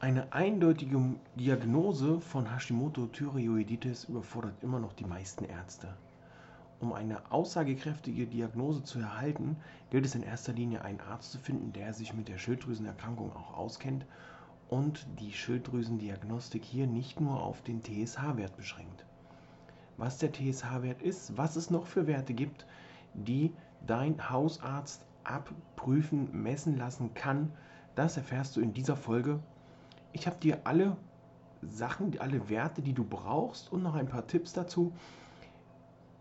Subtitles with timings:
[0.00, 5.88] Eine eindeutige Diagnose von Hashimoto-Thyreoiditis überfordert immer noch die meisten Ärzte.
[6.78, 9.56] Um eine aussagekräftige Diagnose zu erhalten,
[9.90, 13.56] gilt es in erster Linie, einen Arzt zu finden, der sich mit der Schilddrüsenerkrankung auch
[13.56, 14.06] auskennt
[14.68, 19.04] und die Schilddrüsendiagnostik hier nicht nur auf den TSH-Wert beschränkt.
[19.96, 22.66] Was der TSH-Wert ist, was es noch für Werte gibt,
[23.14, 23.52] die
[23.84, 27.50] dein Hausarzt abprüfen, messen lassen kann,
[27.96, 29.40] das erfährst du in dieser Folge
[30.12, 30.96] ich habe dir alle
[31.62, 34.92] Sachen, alle Werte, die du brauchst und noch ein paar Tipps dazu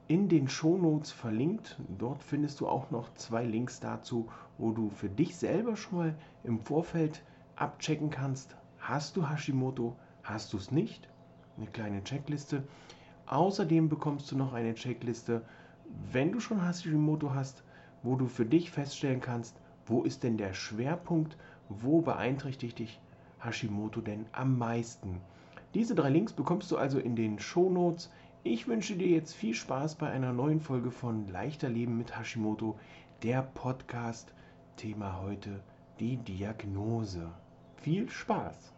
[0.07, 1.77] in den Shownotes verlinkt.
[1.97, 6.15] Dort findest du auch noch zwei Links dazu, wo du für dich selber schon mal
[6.43, 7.23] im Vorfeld
[7.55, 11.09] abchecken kannst, hast du Hashimoto, hast du es nicht?
[11.57, 12.63] Eine kleine Checkliste.
[13.25, 15.41] Außerdem bekommst du noch eine Checkliste,
[16.11, 17.63] wenn du schon Hashimoto hast,
[18.03, 23.01] wo du für dich feststellen kannst, wo ist denn der Schwerpunkt, wo beeinträchtigt dich
[23.43, 25.21] Hashimoto denn am meisten?
[25.73, 28.11] Diese drei Links bekommst du also in den Shownotes.
[28.43, 32.79] Ich wünsche dir jetzt viel Spaß bei einer neuen Folge von Leichter Leben mit Hashimoto,
[33.23, 34.33] der Podcast.
[34.75, 35.61] Thema heute
[35.99, 37.29] die Diagnose.
[37.75, 38.73] Viel Spaß!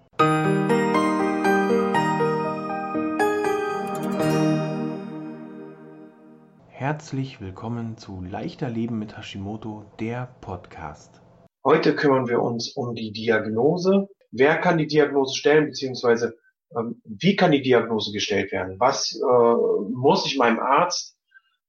[6.68, 11.22] Herzlich willkommen zu Leichter Leben mit Hashimoto, der Podcast.
[11.66, 16.38] Heute kümmern wir uns um die Diagnose wer kann die Diagnose stellen, beziehungsweise
[16.76, 18.80] ähm, wie kann die Diagnose gestellt werden?
[18.80, 21.18] Was äh, muss ich meinem Arzt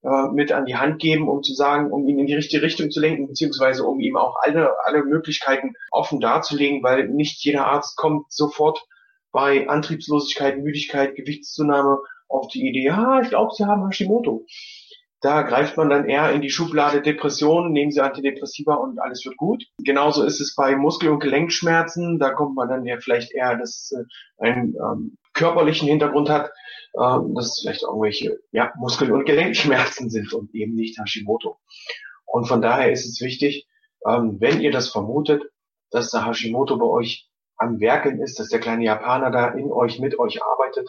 [0.02, 2.90] äh, mit an die Hand geben, um zu sagen, um ihn in die richtige Richtung
[2.90, 7.96] zu lenken, beziehungsweise um ihm auch alle, alle Möglichkeiten offen darzulegen, weil nicht jeder Arzt
[7.96, 8.86] kommt sofort
[9.32, 14.46] bei Antriebslosigkeit, Müdigkeit, Gewichtszunahme auf die Idee, ja, ich glaube, Sie haben Hashimoto.
[15.22, 19.36] Da greift man dann eher in die Schublade Depression, nehmen Sie Antidepressiva und alles wird
[19.36, 19.64] gut.
[19.78, 22.18] Genauso ist es bei Muskel- und Gelenkschmerzen.
[22.18, 24.04] Da kommt man dann ja vielleicht eher, dass äh,
[24.42, 26.46] einen ähm, körperlichen Hintergrund hat,
[26.94, 31.58] äh, dass es vielleicht irgendwelche ja, Muskel- und Gelenkschmerzen sind und eben nicht Hashimoto.
[32.24, 33.66] Und von daher ist es wichtig,
[34.06, 35.42] ähm, wenn ihr das vermutet,
[35.90, 39.98] dass der Hashimoto bei euch am Werken ist, dass der kleine Japaner da in euch,
[39.98, 40.88] mit euch arbeitet,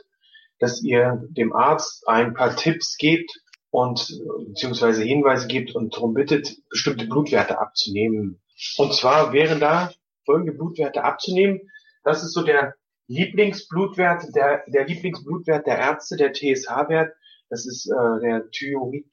[0.60, 6.58] dass ihr dem Arzt ein paar Tipps gebt, und beziehungsweise Hinweise gibt und darum bittet,
[6.70, 8.42] bestimmte Blutwerte abzunehmen.
[8.78, 9.92] Und zwar wären da
[10.26, 11.62] folgende Blutwerte abzunehmen.
[12.04, 12.76] Das ist so der
[13.08, 17.14] Lieblingsblutwert, der, der Lieblingsblutwert der Ärzte, der TSH-Wert.
[17.50, 19.06] Das ist äh, der Thyroid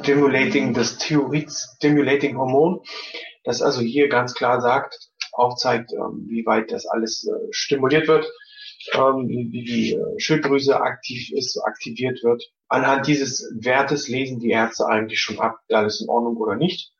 [0.00, 2.80] Stimulating, das Thyroid Stimulating Hormon,
[3.44, 8.26] das also hier ganz klar sagt, aufzeigt, ähm, wie weit das alles äh, stimuliert wird,
[8.94, 12.42] ähm, die äh, Schilddrüse aktiv ist, aktiviert wird
[12.74, 16.92] Anhand dieses Wertes lesen die Ärzte eigentlich schon ab, alles in Ordnung oder nicht.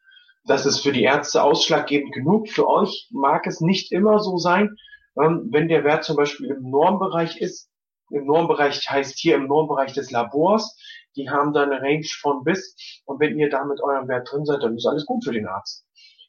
[0.47, 2.49] Das ist für die Ärzte ausschlaggebend genug.
[2.49, 4.77] Für euch mag es nicht immer so sein.
[5.21, 7.71] Ähm, wenn der Wert zum Beispiel im Normbereich ist,
[8.11, 10.78] im Normbereich heißt hier im Normbereich des Labors,
[11.17, 12.77] die haben da eine Range von bis.
[13.05, 15.49] Und wenn ihr da mit eurem Wert drin seid, dann ist alles gut für den
[15.49, 15.84] Arzt.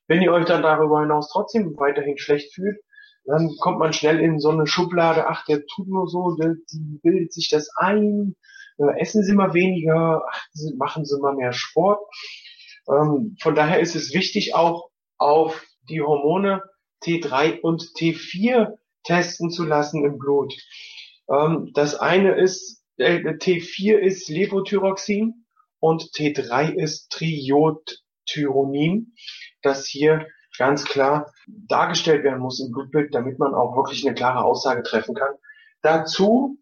[0.08, 2.80] Wenn ihr euch dann darüber hinaus trotzdem weiterhin schlecht fühlt,
[3.26, 7.00] dann kommt man schnell in so eine Schublade, ach, der tut nur so, der, die
[7.02, 8.36] bildet sich das ein,
[8.78, 10.24] äh, essen Sie mal weniger,
[10.78, 12.00] machen Sie mal mehr Sport.
[12.88, 16.62] Ähm, von daher ist es wichtig, auch auf die Hormone
[17.04, 20.54] T3 und T4 testen zu lassen im Blut.
[21.30, 25.46] Ähm, das eine ist, äh, T4 ist Levothyroxin
[25.80, 29.14] und T3 ist Triodtyronin,
[29.62, 30.28] das hier
[30.58, 35.16] ganz klar dargestellt werden muss im Blutbild, damit man auch wirklich eine klare Aussage treffen
[35.16, 35.36] kann.
[35.82, 36.58] Dazu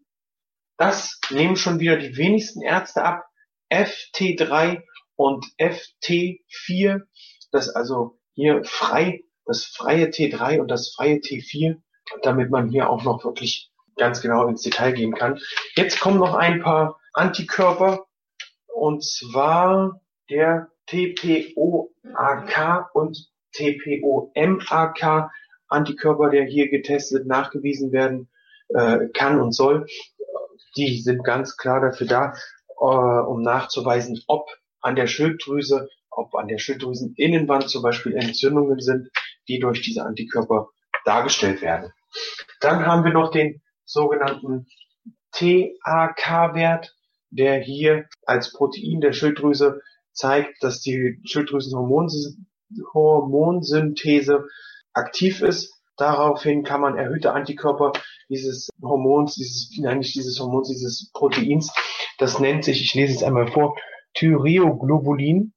[0.76, 3.26] das nehmen schon wieder die wenigsten Ärzte ab.
[3.70, 4.82] FT3
[5.16, 7.02] und FT4,
[7.50, 11.80] das also hier frei, das freie T3 und das freie T4,
[12.22, 15.40] damit man hier auch noch wirklich ganz genau ins Detail gehen kann.
[15.76, 18.06] Jetzt kommen noch ein paar Antikörper
[18.66, 21.54] und zwar der TPOAK
[22.92, 25.30] und TPOMAK
[25.68, 28.28] Antikörper, der hier getestet nachgewiesen werden
[28.68, 29.86] äh, kann und soll
[30.76, 32.34] die sind ganz klar dafür da,
[32.80, 34.48] äh, um nachzuweisen, ob
[34.80, 39.08] an der Schilddrüse, ob an der Schilddrüseninnenwand zum Beispiel Entzündungen sind,
[39.48, 40.68] die durch diese Antikörper
[41.04, 41.92] dargestellt werden.
[42.60, 44.66] Dann haben wir noch den sogenannten
[45.32, 46.94] TAK-Wert,
[47.30, 49.80] der hier als Protein der Schilddrüse
[50.12, 52.38] zeigt, dass die Schilddrüsenhormonsynthese
[54.92, 55.74] aktiv ist.
[55.96, 57.92] Daraufhin kann man erhöhte Antikörper
[58.28, 61.72] dieses Hormons, dieses, nein, nicht dieses Hormons, dieses Proteins,
[62.18, 63.76] das nennt sich, ich lese es einmal vor,
[64.14, 65.52] Thyreoglobulin.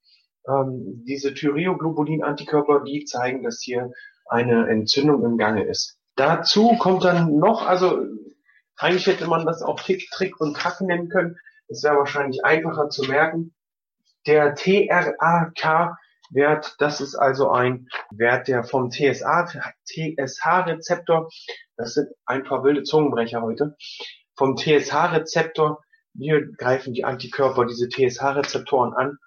[0.48, 3.92] Ähm, diese Thyreoglobulin-Antikörper, die zeigen, dass hier
[4.30, 5.98] eine Entzündung im Gange ist.
[6.16, 8.00] Dazu kommt dann noch, also
[8.76, 11.38] eigentlich hätte man das auch Tick, Trick und Track nennen können.
[11.68, 13.54] Das wäre wahrscheinlich einfacher zu merken.
[14.26, 14.56] Der
[16.32, 19.48] TRAK-Wert, das ist also ein Wert, der vom TSA,
[19.86, 21.30] TSH-Rezeptor,
[21.76, 23.76] das sind ein paar wilde Zungenbrecher heute,
[24.36, 25.82] vom TSH-Rezeptor,
[26.14, 29.18] hier greifen die Antikörper diese TSH-Rezeptoren an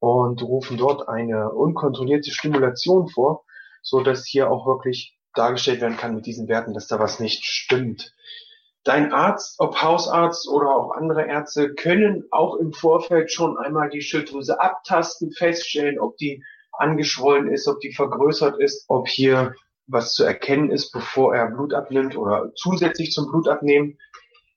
[0.00, 3.44] und rufen dort eine unkontrollierte Stimulation vor,
[3.82, 7.44] so dass hier auch wirklich dargestellt werden kann mit diesen Werten, dass da was nicht
[7.44, 8.12] stimmt.
[8.84, 14.00] Dein Arzt, ob Hausarzt oder auch andere Ärzte, können auch im Vorfeld schon einmal die
[14.00, 16.42] Schilddrüse abtasten, feststellen, ob die
[16.72, 19.54] angeschwollen ist, ob die vergrößert ist, ob hier
[19.86, 23.98] was zu erkennen ist, bevor er Blut abnimmt oder zusätzlich zum Blutabnehmen.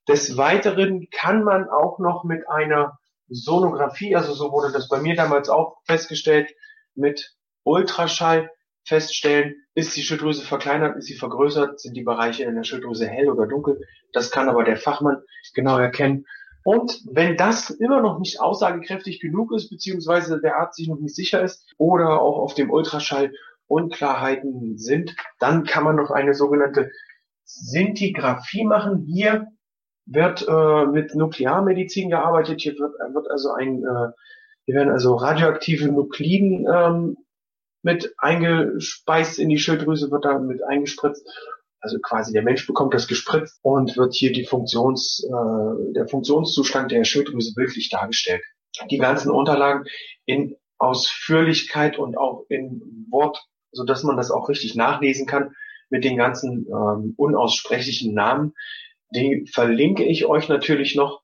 [0.08, 2.98] Des Weiteren kann man auch noch mit einer
[3.28, 6.54] Sonographie, also so wurde das bei mir damals auch festgestellt,
[6.94, 7.34] mit
[7.64, 8.50] Ultraschall
[8.84, 13.28] feststellen, ist die Schilddrüse verkleinert, ist sie vergrößert, sind die Bereiche in der Schilddrüse hell
[13.28, 13.80] oder dunkel.
[14.12, 15.22] Das kann aber der Fachmann
[15.54, 16.26] genau erkennen.
[16.64, 21.14] Und wenn das immer noch nicht aussagekräftig genug ist, beziehungsweise der Arzt sich noch nicht
[21.14, 23.32] sicher ist oder auch auf dem Ultraschall
[23.66, 26.90] Unklarheiten sind, dann kann man noch eine sogenannte
[27.44, 29.04] Sintigraphie machen.
[29.06, 29.48] Hier
[30.06, 32.60] wird äh, mit Nuklearmedizin gearbeitet.
[32.60, 34.12] Hier wird, wird also ein, äh,
[34.64, 37.16] hier werden also radioaktive Nukliden ähm,
[37.84, 41.28] mit eingespeist in die Schilddrüse, wird da mit eingespritzt.
[41.80, 46.90] Also quasi der Mensch bekommt das gespritzt und wird hier die Funktions, äh, der Funktionszustand
[46.90, 48.42] der Schilddrüse bildlich dargestellt.
[48.90, 49.84] Die ganzen Unterlagen
[50.24, 55.54] in Ausführlichkeit und auch in Wort, so dass man das auch richtig nachlesen kann
[55.90, 58.54] mit den ganzen ähm, unaussprechlichen Namen.
[59.14, 61.22] Die verlinke ich euch natürlich noch,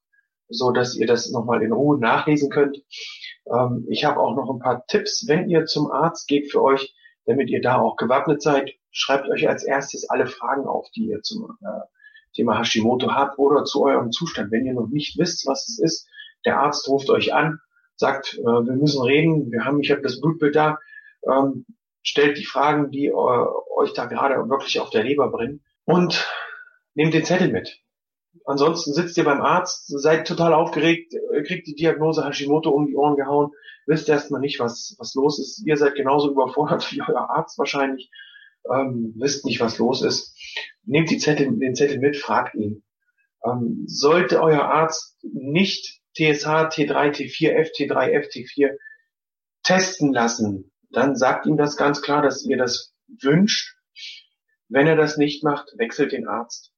[0.49, 2.77] so dass ihr das nochmal in Ruhe nachlesen könnt.
[3.47, 6.95] Ähm, ich habe auch noch ein paar Tipps, wenn ihr zum Arzt geht für euch,
[7.27, 8.73] damit ihr da auch gewappnet seid.
[8.91, 11.81] Schreibt euch als erstes alle Fragen auf, die ihr zum äh,
[12.35, 14.51] Thema Hashimoto habt oder zu eurem Zustand.
[14.51, 16.09] Wenn ihr noch nicht wisst, was es ist,
[16.45, 17.61] der Arzt ruft euch an,
[17.97, 20.79] sagt, äh, wir müssen reden, wir haben, ich habe das Blutbild da,
[21.23, 21.67] ähm,
[22.03, 26.27] stellt die Fragen, die äh, euch da gerade wirklich auf der Leber bringen und
[26.95, 27.81] nehmt den Zettel mit.
[28.45, 32.97] Ansonsten sitzt ihr beim Arzt, seid total aufgeregt, äh, kriegt die Diagnose Hashimoto um die
[32.97, 33.51] Ohren gehauen,
[33.87, 35.67] wisst erstmal nicht, was, was los ist.
[35.67, 38.11] Ihr seid genauso überfordert wie euer Arzt wahrscheinlich,
[38.73, 40.37] ähm, wisst nicht, was los ist.
[40.85, 42.83] Nehmt die Zettel, den Zettel mit, fragt ihn.
[43.45, 48.71] Ähm, sollte euer Arzt nicht TSH, T3, T4, FT3, FT4
[49.63, 53.77] testen lassen, dann sagt ihm das ganz klar, dass ihr das wünscht.
[54.69, 56.70] Wenn er das nicht macht, wechselt den Arzt.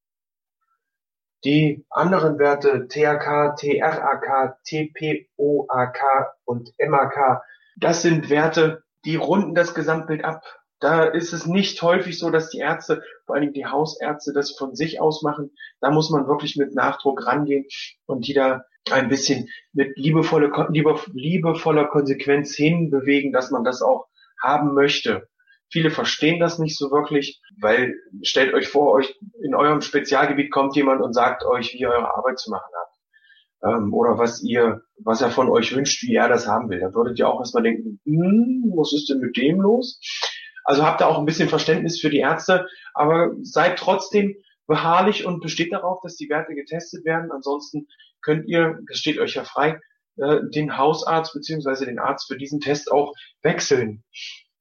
[1.44, 5.98] Die anderen Werte THK, TRAK, TPOAK
[6.44, 7.42] und MAK,
[7.76, 10.42] das sind Werte, die runden das Gesamtbild ab.
[10.78, 14.56] Da ist es nicht häufig so, dass die Ärzte, vor allen Dingen die Hausärzte, das
[14.56, 15.50] von sich aus machen.
[15.80, 17.66] Da muss man wirklich mit Nachdruck rangehen
[18.06, 24.06] und die da ein bisschen mit liebevoller, liebevoller Konsequenz hinbewegen, dass man das auch
[24.42, 25.28] haben möchte.
[25.72, 30.76] Viele verstehen das nicht so wirklich, weil stellt euch vor, euch in eurem Spezialgebiet kommt
[30.76, 32.96] jemand und sagt euch, wie ihr eure Arbeit zu machen habt.
[33.64, 36.80] Ähm, oder was ihr, was er von euch wünscht, wie er das haben will.
[36.80, 39.98] Da würdet ihr auch erstmal denken, hm, was ist denn mit dem los?
[40.64, 44.36] Also habt da auch ein bisschen Verständnis für die Ärzte, aber seid trotzdem
[44.66, 47.32] beharrlich und besteht darauf, dass die Werte getestet werden.
[47.32, 47.88] Ansonsten
[48.20, 49.80] könnt ihr, das steht euch ja frei,
[50.16, 54.04] äh, den Hausarzt beziehungsweise den Arzt für diesen Test auch wechseln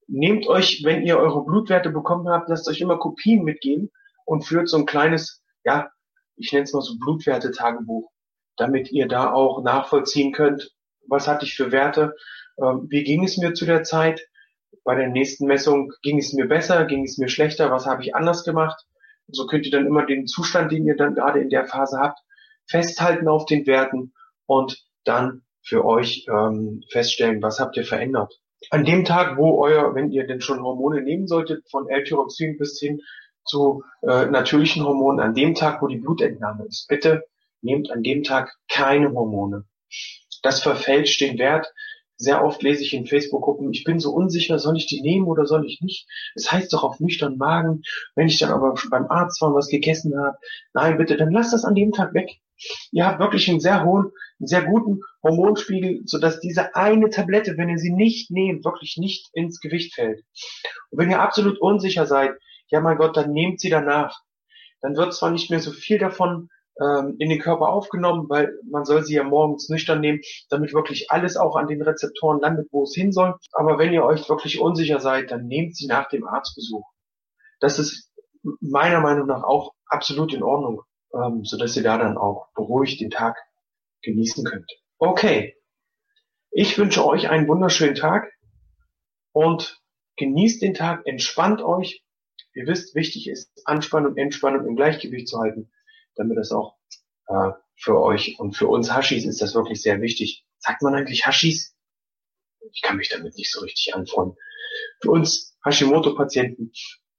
[0.06, 3.90] nehmt euch, wenn ihr eure Blutwerte bekommen habt, lasst euch immer Kopien mitgeben
[4.24, 5.90] und führt so ein kleines, ja,
[6.36, 8.10] ich nenne es mal so Blutwerte-Tagebuch,
[8.56, 10.70] damit ihr da auch nachvollziehen könnt,
[11.08, 12.14] was hatte ich für Werte,
[12.62, 14.20] ähm, wie ging es mir zu der Zeit,
[14.84, 18.16] bei der nächsten Messung ging es mir besser, ging es mir schlechter, was habe ich
[18.16, 18.84] anders gemacht.
[19.28, 22.18] So könnt ihr dann immer den Zustand, den ihr dann gerade in der Phase habt,
[22.66, 24.12] festhalten auf den Werten
[24.46, 29.94] und dann für euch ähm, feststellen, was habt ihr verändert an dem Tag, wo euer,
[29.94, 33.02] wenn ihr denn schon Hormone nehmen solltet, von L-Tyroxin bis hin
[33.44, 37.24] zu äh, natürlichen Hormonen, an dem Tag, wo die Blutentnahme ist, bitte
[37.60, 39.64] nehmt an dem Tag keine Hormone.
[40.42, 41.72] Das verfälscht den Wert.
[42.16, 45.46] Sehr oft lese ich in Facebook-Gruppen, ich bin so unsicher, soll ich die nehmen oder
[45.46, 46.06] soll ich nicht?
[46.34, 47.82] Es heißt doch auf nüchternen Magen,
[48.14, 50.36] wenn ich dann aber beim Arzt war und was gegessen habe,
[50.74, 52.30] nein, bitte, dann lasst das an dem Tag weg.
[52.92, 57.68] Ihr habt wirklich einen sehr hohen, einen sehr guten Hormonspiegel, sodass diese eine Tablette, wenn
[57.68, 60.22] ihr sie nicht nehmt, wirklich nicht ins Gewicht fällt.
[60.90, 62.32] Und wenn ihr absolut unsicher seid,
[62.68, 64.20] ja mein Gott, dann nehmt sie danach.
[64.80, 66.48] Dann wird zwar nicht mehr so viel davon
[66.82, 70.20] ähm, in den Körper aufgenommen, weil man soll sie ja morgens nüchtern nehmen,
[70.50, 73.36] damit wirklich alles auch an den Rezeptoren landet, wo es hin soll.
[73.52, 76.84] Aber wenn ihr euch wirklich unsicher seid, dann nehmt sie nach dem Arztbesuch.
[77.60, 78.10] Das ist
[78.60, 80.82] meiner Meinung nach auch absolut in Ordnung,
[81.14, 83.36] ähm, so dass ihr da dann auch beruhigt den Tag
[84.02, 84.70] genießen könnt.
[84.98, 85.56] Okay.
[86.50, 88.30] Ich wünsche euch einen wunderschönen Tag
[89.32, 89.80] und
[90.16, 92.04] genießt den Tag, entspannt euch.
[92.54, 95.71] Ihr wisst, wichtig ist, Anspannung Entspannung im Gleichgewicht zu halten,
[96.16, 96.76] damit das auch
[97.28, 100.44] äh, für euch und für uns Hashis ist das wirklich sehr wichtig.
[100.58, 101.74] Sagt man eigentlich Hashis?
[102.72, 104.36] Ich kann mich damit nicht so richtig anfreunden.
[105.00, 106.72] Für uns Hashimoto-Patienten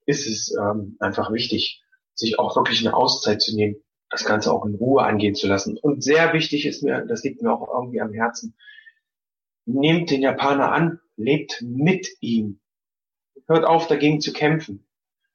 [0.06, 1.82] ist es ähm, einfach wichtig,
[2.14, 3.76] sich auch wirklich eine Auszeit zu nehmen,
[4.10, 5.78] das Ganze auch in Ruhe angehen zu lassen.
[5.78, 8.56] Und sehr wichtig ist mir, das liegt mir auch irgendwie am Herzen,
[9.66, 12.60] nehmt den Japaner an, lebt mit ihm.
[13.48, 14.88] Hört auf, dagegen zu kämpfen.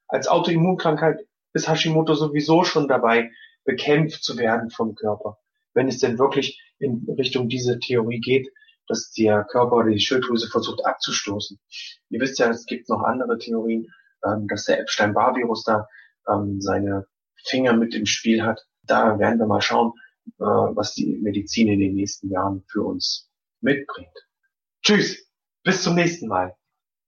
[0.06, 3.30] Als Autoimmunkrankheit ist Hashimoto sowieso schon dabei,
[3.64, 5.38] bekämpft zu werden vom Körper.
[5.74, 8.48] Wenn es denn wirklich in Richtung diese Theorie geht,
[8.88, 11.58] dass der Körper oder die Schilddrüse versucht abzustoßen.
[12.08, 13.86] Ihr wisst ja, es gibt noch andere Theorien,
[14.24, 15.86] ähm, dass der Epstein-Barr-Virus da
[16.28, 17.06] ähm, seine
[17.44, 18.66] Finger mit im Spiel hat.
[18.82, 19.92] Da werden wir mal schauen,
[20.38, 24.08] äh, was die Medizin in den nächsten Jahren für uns mitbringt.
[24.82, 25.30] Tschüss,
[25.62, 26.56] bis zum nächsten Mal.